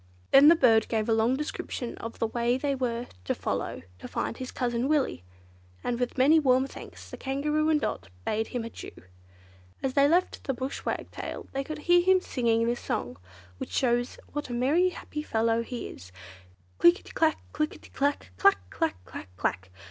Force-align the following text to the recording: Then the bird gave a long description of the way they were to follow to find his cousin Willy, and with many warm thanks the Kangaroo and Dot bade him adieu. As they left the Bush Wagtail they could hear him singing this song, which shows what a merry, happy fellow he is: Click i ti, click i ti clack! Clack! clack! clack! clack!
Then 0.31 0.47
the 0.47 0.55
bird 0.55 0.87
gave 0.87 1.07
a 1.07 1.13
long 1.13 1.35
description 1.37 1.95
of 1.99 2.17
the 2.17 2.25
way 2.25 2.57
they 2.57 2.73
were 2.73 3.05
to 3.23 3.35
follow 3.35 3.83
to 3.99 4.07
find 4.07 4.37
his 4.37 4.49
cousin 4.49 4.87
Willy, 4.87 5.23
and 5.83 5.99
with 5.99 6.17
many 6.17 6.39
warm 6.39 6.65
thanks 6.65 7.07
the 7.11 7.17
Kangaroo 7.17 7.69
and 7.69 7.79
Dot 7.79 8.09
bade 8.25 8.47
him 8.47 8.63
adieu. 8.63 8.89
As 9.83 9.93
they 9.93 10.07
left 10.09 10.45
the 10.45 10.55
Bush 10.55 10.85
Wagtail 10.85 11.45
they 11.51 11.63
could 11.63 11.77
hear 11.85 12.01
him 12.01 12.19
singing 12.19 12.65
this 12.65 12.79
song, 12.81 13.17
which 13.59 13.69
shows 13.71 14.17
what 14.33 14.49
a 14.49 14.53
merry, 14.53 14.89
happy 14.89 15.21
fellow 15.21 15.61
he 15.61 15.87
is: 15.89 16.11
Click 16.79 16.97
i 16.97 17.01
ti, 17.03 17.11
click 17.53 17.73
i 17.75 17.77
ti 17.77 17.91
clack! 17.91 18.31
Clack! 18.39 18.71
clack! 18.71 18.95
clack! 19.05 19.27
clack! 19.37 19.69